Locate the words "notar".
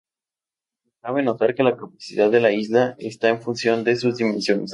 1.21-1.53